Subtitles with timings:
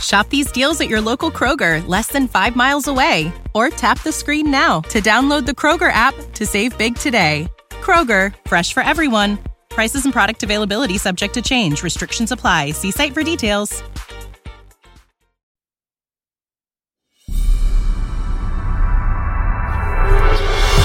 [0.00, 3.32] Shop these deals at your local Kroger, less than five miles away.
[3.54, 7.48] Or tap the screen now to download the Kroger app to save big today.
[7.80, 9.38] Kroger, fresh for everyone.
[9.70, 11.82] Prices and product availability subject to change.
[11.82, 12.72] Restrictions apply.
[12.72, 13.82] See site for details.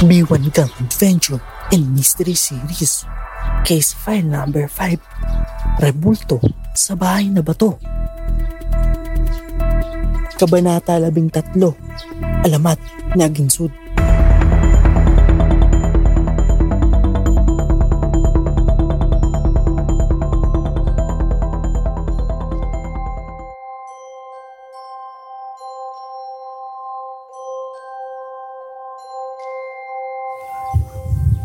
[0.03, 1.39] B1 Gang Adventure
[1.71, 3.05] and Mystery Series.
[3.63, 4.99] Case file number 5.
[5.79, 6.43] Rebulto
[6.75, 7.79] sa bahay na bato.
[10.33, 11.53] Kabanata 13.
[12.41, 12.81] Alamat,
[13.13, 13.69] Naginsud.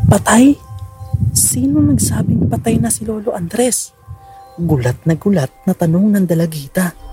[0.09, 0.57] Patay?
[1.37, 3.93] Sino nagsabing patay na si Lolo Andres?
[4.57, 7.08] Gulat na gulat na tanong ng dalagita.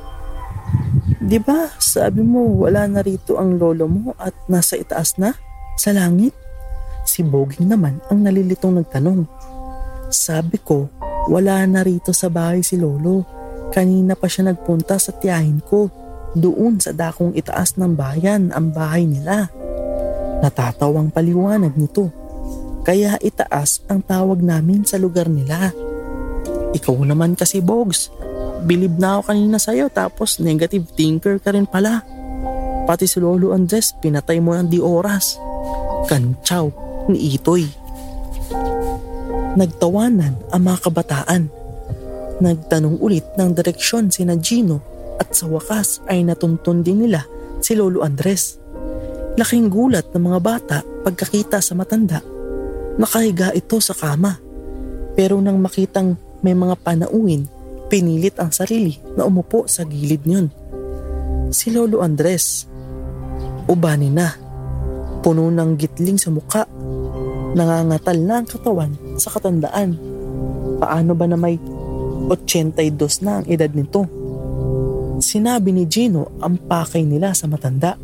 [1.27, 5.35] Di ba sabi mo wala na rito ang lolo mo at nasa itaas na?
[5.75, 6.31] Sa langit?
[7.03, 9.27] Si Boging naman ang nalilitong nagtanong.
[10.07, 10.87] Sabi ko,
[11.27, 13.27] wala na rito sa bahay si lolo.
[13.75, 15.91] Kanina pa siya nagpunta sa tiyahin ko.
[16.39, 19.51] Doon sa dakong itaas ng bayan ang bahay nila.
[20.47, 22.07] Natatawang paliwanag nito.
[22.87, 25.75] Kaya itaas ang tawag namin sa lugar nila.
[26.71, 28.15] Ikaw naman kasi Bogs,
[28.65, 32.07] bilib na ako kanina sa'yo tapos negative thinker ka rin pala.
[32.87, 35.37] Pati si Lolo Andres pinatay mo ng di oras.
[36.07, 36.71] Kantsaw
[37.11, 37.67] ni Itoy.
[39.57, 41.43] Nagtawanan ang mga kabataan.
[42.39, 44.85] Nagtanong ulit ng direksyon si Gino
[45.17, 47.25] at sa wakas ay natuntun din nila
[47.65, 48.61] si Lolo Andres.
[49.37, 52.21] Laking gulat ng mga bata pagkakita sa matanda.
[52.97, 54.37] Nakahiga ito sa kama.
[55.17, 57.49] Pero nang makitang may mga panauin,
[57.87, 60.51] pinilit ang sarili na umupo sa gilid niyon.
[61.55, 62.67] Si Lolo Andres,
[63.71, 64.35] ubani na,
[65.23, 66.67] puno ng gitling sa muka,
[67.55, 69.97] nangangatal na ang katawan sa katandaan.
[70.83, 71.57] Paano ba na may
[72.29, 74.05] 82 na ang edad nito?
[75.17, 77.97] Sinabi ni Gino ang pakay nila sa matanda.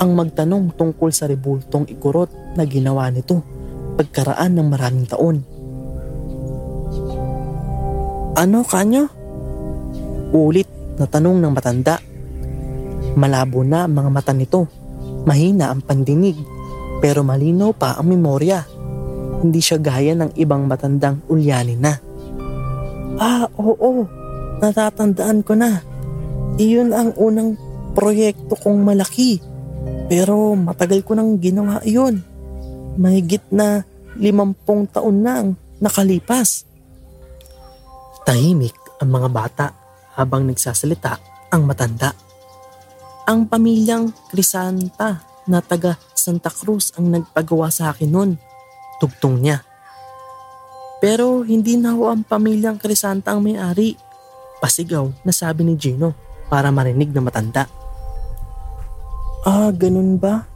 [0.00, 3.44] Ang magtanong tungkol sa rebultong ikurot na ginawa nito
[4.00, 5.59] pagkaraan ng maraming taon.
[8.38, 9.10] Ano kanyo?
[10.30, 11.98] Ulit na tanong ng matanda.
[13.18, 14.70] Malabo na ang mga mata nito.
[15.26, 16.38] Mahina ang pandinig
[17.00, 18.62] pero malinaw pa ang memorya.
[19.40, 21.96] Hindi siya gaya ng ibang matandang ulyanin na.
[23.16, 24.04] Ah, oo.
[24.60, 25.80] Natatandaan ko na.
[26.60, 27.56] Iyon ang unang
[27.96, 29.40] proyekto kong malaki.
[30.12, 32.20] Pero matagal ko nang ginawa iyon.
[33.00, 33.82] Mahigit na
[34.20, 35.48] limampung taon na ang
[35.80, 36.69] nakalipas.
[38.30, 39.66] Tahimik ang mga bata
[40.14, 41.18] habang nagsasalita
[41.50, 42.14] ang matanda.
[43.26, 48.38] Ang pamilyang Crisanta na taga Santa Cruz ang nagpagawa sa akin noon.
[49.02, 49.66] Tugtong niya.
[51.02, 53.98] Pero hindi na ho ang pamilyang Crisanta ang may-ari.
[54.62, 56.14] Pasigaw na sabi ni Gino
[56.46, 57.66] para marinig na matanda.
[59.42, 60.46] Ah, ganun ba?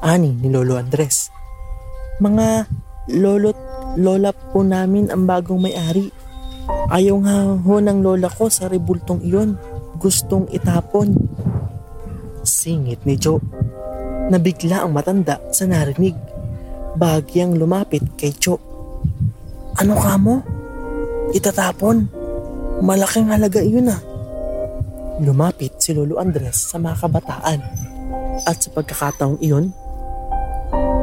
[0.00, 1.28] Ani ni Lolo Andres.
[2.24, 2.72] Mga
[3.12, 3.60] lolo't
[4.00, 6.21] lola po namin ang bagong may-ari.
[6.92, 9.56] Ayaw nga ho ng lola ko sa rebultong iyon.
[9.96, 11.14] Gustong itapon.
[12.42, 13.40] Singit ni Joe.
[14.28, 16.16] Nabigla ang matanda sa narinig.
[16.98, 18.60] Bagyang lumapit kay Joe.
[19.80, 20.44] Ano ka mo?
[21.32, 22.10] Itatapon?
[22.82, 24.00] Malaking halaga iyon ah.
[25.22, 27.60] Lumapit si Lolo Andres sa mga kabataan.
[28.42, 29.70] At sa pagkakataong iyon,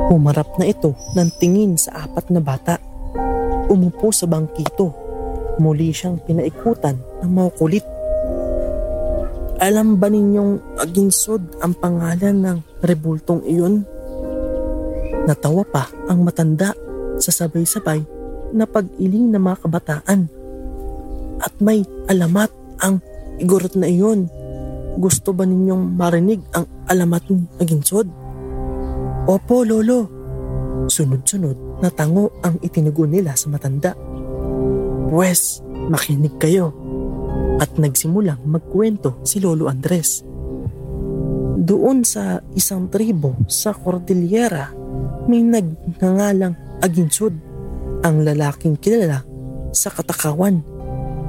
[0.09, 2.81] Humarap na ito ng tingin sa apat na bata.
[3.69, 4.89] Umupo sa bangkito.
[5.59, 7.85] Muli siyang pinaikutan ng mga kulit.
[9.59, 13.83] Alam ba ninyong aginsod ang pangalan ng rebultong iyon?
[15.27, 16.71] Natawa pa ang matanda
[17.19, 17.99] sa sabay-sabay
[18.55, 20.31] na pag-iling ng mga kabataan.
[21.43, 23.03] At may alamat ang
[23.43, 24.31] igorot na iyon.
[24.95, 28.07] Gusto ba ninyong marinig ang alamat ng aginsod?
[29.27, 30.07] Opo, lolo.
[30.87, 33.93] Sunod-sunod na tango ang itinugo nila sa matanda.
[35.09, 36.69] Pwes, makinig kayo.
[37.57, 40.21] At nagsimulang magkwento si Lolo Andres.
[41.59, 44.69] Doon sa isang tribo sa Cordillera,
[45.25, 46.53] may nagngangalang
[46.85, 47.33] aginsod
[48.05, 49.25] ang lalaking kilala
[49.73, 50.61] sa katakawan.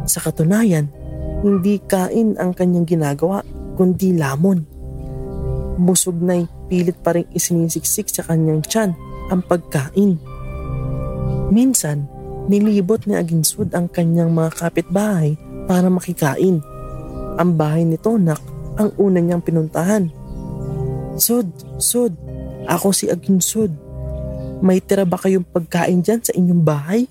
[0.04, 0.92] Sa katunayan,
[1.40, 3.40] hindi kain ang kanyang ginagawa
[3.80, 4.68] kundi lamon.
[5.80, 8.92] Busog na'y pilit pa rin isinisiksik sa kanyang tiyan
[9.32, 10.20] ang pagkain.
[11.48, 15.34] Minsan, nilibot ni Aginsud ang kanyang mga kapitbahay
[15.68, 16.62] para makikain.
[17.36, 18.40] Ang bahay ni Tonak
[18.80, 20.08] ang una niyang pinuntahan.
[21.20, 22.16] Sud, Sud,
[22.64, 23.74] ako si Aginsud.
[24.60, 27.08] May tira ba kayong pagkain dyan sa inyong bahay?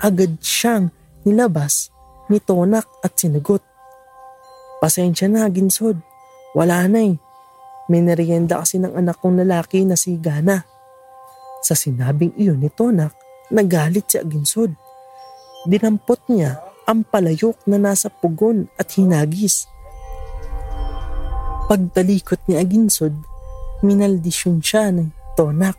[0.00, 0.90] Agad siyang
[1.26, 1.90] nilabas
[2.30, 3.60] ni Tonak at sinagot.
[4.80, 6.00] Pasensya na, Ginsod.
[6.56, 7.14] Wala na eh.
[7.92, 10.64] May narienda kasi ng anak kong lalaki na si Gana.
[11.60, 13.12] Sa sinabing iyon ni Tonak,
[13.50, 14.72] nagalit si Aginsod.
[15.66, 19.70] Dinampot niya ang palayok na nasa pugon at hinagis.
[21.70, 23.14] Pagtalikot ni Aginsod,
[23.86, 25.06] minaldisyon siya ni
[25.38, 25.78] Tonak.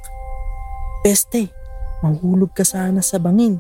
[1.03, 1.51] Peste,
[1.99, 3.59] mahulog ka sana sa bangin.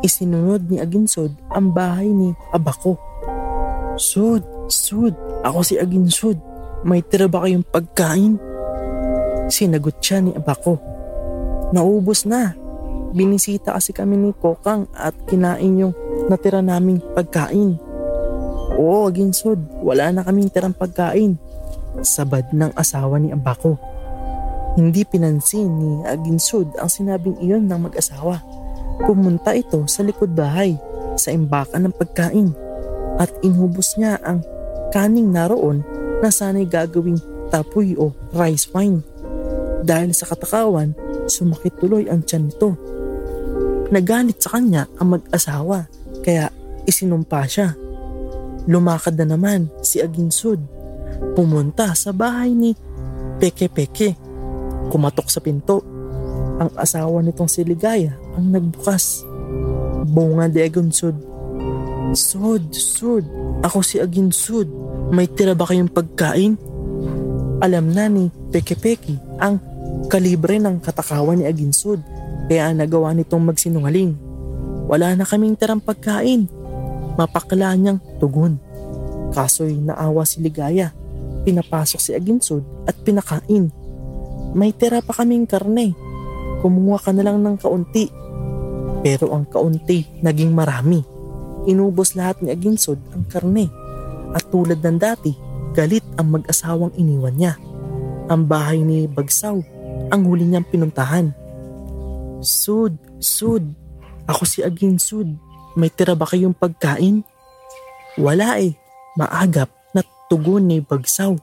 [0.00, 2.96] Isinunod ni Aginsod ang bahay ni Abako.
[4.00, 5.12] Sud, Sud,
[5.44, 6.40] ako si Aginsod.
[6.82, 8.40] May tira ba kayong pagkain?
[9.52, 10.80] Sinagot siya ni Abako.
[11.70, 12.56] Naubos na.
[13.10, 15.94] Binisita kasi kami ni Kokang at kinain yung
[16.30, 17.74] natira naming pagkain.
[18.78, 21.34] Oo, Aginsod, wala na kaming tirang pagkain.
[22.06, 23.74] Sabad ng asawa ni Abako.
[24.78, 28.38] Hindi pinansin ni Aginsud ang sinabing iyon ng mag-asawa.
[29.02, 30.78] Pumunta ito sa likod bahay
[31.18, 32.54] sa imbakan ng pagkain
[33.18, 34.40] at inubos niya ang
[34.94, 35.82] kaning naroon
[36.22, 37.18] na sana'y gagawing
[37.50, 39.02] tapoy o rice wine.
[39.82, 40.94] Dahil sa katakawan,
[41.26, 42.76] sumakit tuloy ang tiyan nito.
[43.90, 45.90] Nagalit sa kanya ang mag-asawa
[46.22, 46.50] kaya
[46.86, 47.74] isinumpa siya.
[48.70, 50.62] Lumakad na naman si Aginsud.
[51.34, 52.72] Pumunta sa bahay ni
[53.42, 54.30] Peke Peke
[54.90, 55.86] Kumatok sa pinto.
[56.58, 59.22] Ang asawa nitong si Ligaya ang nagbukas.
[60.10, 61.14] Bunga de Agunsud.
[62.10, 63.22] Sud, Sud,
[63.62, 64.66] ako si Aginsud.
[65.14, 66.58] May tira ba kayong pagkain?
[67.62, 69.62] Alam na ni Peke Peke ang
[70.10, 72.02] kalibre ng katakawan ni Aginsud
[72.46, 74.16] kaya nagawa nitong magsinungaling.
[74.86, 76.48] Wala na kaming tirang pagkain.
[77.18, 78.56] Mapakla niyang tugon.
[79.34, 80.94] Kaso'y naawa si Ligaya.
[81.44, 83.70] Pinapasok si Aginsud at pinakain
[84.50, 85.94] may tira pa kaming karne.
[86.58, 88.10] Kumuha ka na lang ng kaunti.
[89.00, 91.00] Pero ang kaunti naging marami.
[91.70, 93.70] Inubos lahat ni Aginsod ang karne.
[94.34, 95.34] At tulad ng dati,
[95.70, 97.54] galit ang mag-asawang iniwan niya.
[98.30, 99.58] Ang bahay ni Bagsaw
[100.10, 101.30] ang huli niyang pinuntahan.
[102.40, 103.76] Sud, Sud,
[104.24, 105.28] ako si Aginsud.
[105.76, 107.20] May tira ba kayong pagkain?
[108.16, 108.74] Wala eh,
[109.20, 110.00] maagap na
[110.32, 111.36] tugon ni Bagsaw.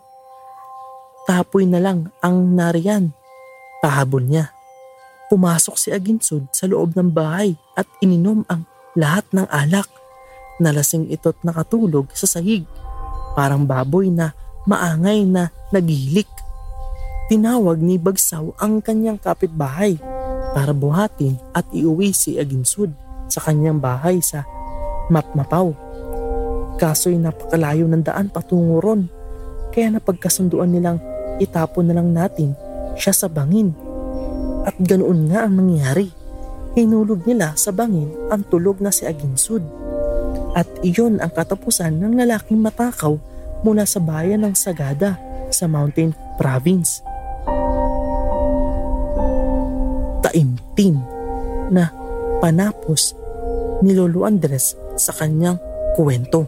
[1.29, 3.13] Tapoy na lang ang nariyan.
[3.79, 4.49] Pahabol niya.
[5.29, 8.65] Pumasok si Aginsud sa loob ng bahay at ininom ang
[8.97, 9.87] lahat ng alak.
[10.57, 12.65] Nalasing ito't nakatulog sa sahig.
[13.37, 14.33] Parang baboy na
[14.65, 16.27] maangay na naghilik.
[17.29, 20.16] Tinawag ni Bagsaw ang kanyang kapitbahay
[20.57, 22.89] para buhatin at iuwi si Aginsud
[23.29, 24.41] sa kanyang bahay sa
[25.13, 25.69] Mapmapaw.
[26.81, 29.05] Kaso'y napakalayo ng daan patungo ron
[29.69, 30.97] kaya napagkasunduan nilang
[31.37, 32.57] itapon na lang natin
[32.97, 33.77] siya sa bangin.
[34.65, 36.09] At ganoon nga ang nangyari.
[36.73, 39.61] Hinulog nila sa bangin ang tulog na si Aginsud.
[40.57, 43.13] At iyon ang katapusan ng lalaking matakaw
[43.61, 45.21] mula sa bayan ng Sagada
[45.53, 47.05] sa Mountain Province.
[50.37, 51.01] Taimtim
[51.73, 51.89] na
[52.37, 53.17] panapos
[53.81, 55.57] ni Lolo Andres sa kanyang
[55.97, 56.45] kwento.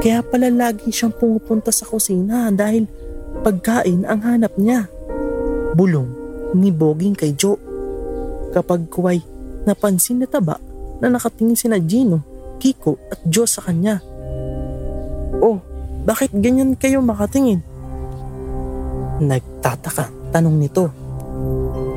[0.00, 2.88] Kaya pala lagi siyang pumupunta sa kusina dahil
[3.44, 4.88] Pagkain ang hanap niya.
[5.76, 6.08] Bulong
[6.56, 7.60] ni Boging kay Joe.
[8.56, 9.20] Kapag kuway
[9.68, 10.56] napansin na taba
[11.04, 12.24] na nakatingin sina Gino,
[12.56, 14.00] Kiko at Joe sa kanya.
[15.44, 15.60] Oh,
[16.08, 17.60] bakit ganyan kayo makatingin?
[19.20, 20.88] Nagtataka tanong nito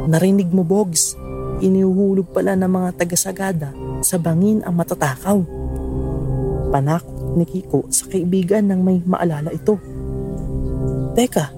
[0.10, 1.14] Narinig mo, Bogs.
[1.62, 3.70] Inihuhulog pala ng mga tagasagada
[4.02, 5.38] sa bangin ang matatakaw.
[6.74, 9.78] Panakot ni Kiko sa kaibigan nang may maalala ito.
[11.14, 11.54] Teka,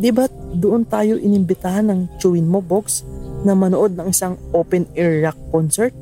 [0.00, 0.24] di ba
[0.56, 3.04] doon tayo inimbitahan ng chewin mo, Box,
[3.44, 5.92] na manood ng isang open-air rock concert?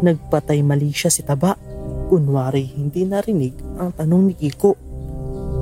[0.00, 1.54] Nagpatay mali siya si Taba.
[2.10, 4.74] Kunwari hindi narinig ang tanong ni Kiko.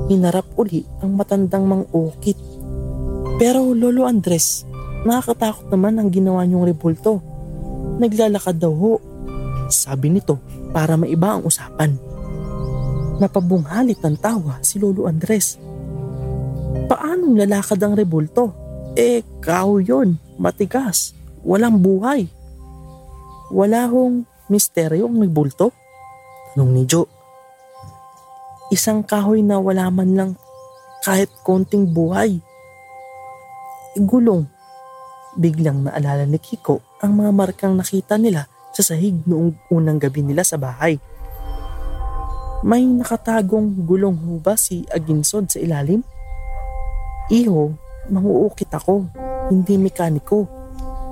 [0.09, 2.39] Hinarap uli ang matandang mang-ukit.
[3.37, 4.68] Pero Lolo Andres,
[5.07, 7.23] nakakatakot naman ang ginawa niyong rebulto.
[7.99, 8.93] Naglalakad daw ho.
[9.69, 10.41] Sabi nito
[10.73, 11.95] para maiba ang usapan.
[13.19, 15.59] Napabunghalit ng tawa si Lolo Andres.
[16.89, 18.55] Paanong lalakad ang rebulto?
[18.95, 21.13] Eh, kahoy yon, matigas,
[21.45, 22.27] walang buhay.
[23.53, 25.75] Wala hong misteryo ang rebulto?
[26.59, 27.07] Tanong ni Joe.
[28.75, 30.31] Isang kahoy na wala man lang
[31.07, 32.43] kahit konting buhay.
[33.95, 34.58] Gulong.
[35.39, 40.43] Biglang naalala ni Kiko ang mga markang nakita nila sa sahig noong unang gabi nila
[40.43, 40.99] sa bahay.
[42.67, 46.03] May nakatagong gulong ho ba si Aginsod sa ilalim?
[47.31, 47.71] Iho,
[48.11, 49.07] manguukit ako,
[49.47, 50.51] hindi mekaniko.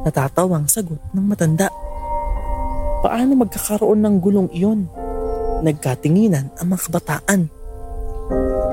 [0.02, 1.70] Natatawang sagot ng matanda.
[3.06, 4.90] Paano magkakaroon ng gulong iyon?
[5.62, 7.40] Nagkatinginan ang mga kabataan.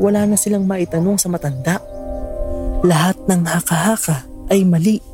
[0.01, 1.77] Wala na silang maitanong sa matanda.
[2.81, 5.12] Lahat ng haka-haka ay mali.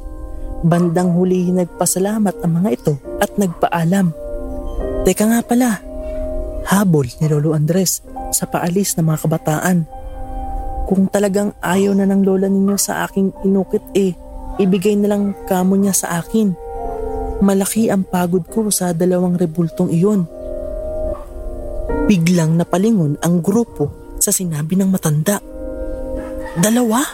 [0.59, 4.11] Bandang huli nagpasalamat ang mga ito at nagpaalam.
[5.07, 5.69] Teka nga pala,
[6.67, 8.03] habol ni Lolo Andres
[8.35, 9.77] sa paalis ng mga kabataan.
[10.89, 14.17] Kung talagang ayaw na ng lola ninyo sa aking inukit eh,
[14.57, 16.57] ibigay na lang kamo niya sa akin.
[17.39, 20.39] Malaki ang pagod ko sa dalawang rebultong iyon
[22.09, 25.37] Biglang napalingon ang grupo sa sinabi ng matanda.
[26.57, 27.05] Dalawa?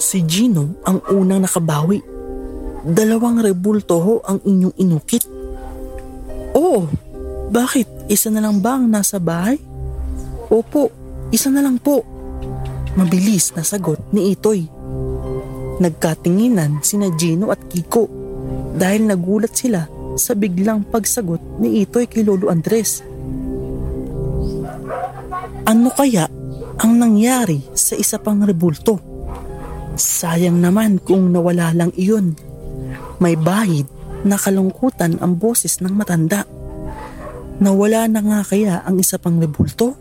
[0.00, 2.00] Si Gino ang unang nakabawi.
[2.80, 5.28] Dalawang rebulto ho ang inyong inukit.
[6.56, 6.88] Oo,
[7.52, 7.84] bakit?
[8.08, 9.60] Isa na lang ba ang nasa bahay?
[10.48, 10.88] Opo,
[11.28, 12.00] isa na lang po.
[12.96, 14.64] Mabilis na sagot ni Itoy.
[15.84, 18.08] Nagkatinginan sina Gino at Kiko
[18.80, 19.84] dahil nagulat sila
[20.16, 23.04] sa biglang pagsagot ni Itoy kay Lolo Andres.
[25.68, 26.24] Ano kaya
[26.80, 29.09] ang nangyari sa isa pang rebulto?
[30.00, 32.32] Sayang naman kung nawala lang iyon.
[33.20, 33.84] May bahid
[34.24, 36.48] na kalungkutan ang boses ng matanda.
[37.60, 39.92] Nawala na nga kaya ang isa pang rebulto?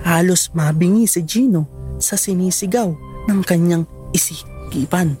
[0.00, 1.68] Halos mabingi si Gino
[2.00, 2.88] sa sinisigaw
[3.28, 3.84] ng kanyang
[4.16, 5.20] isikipan.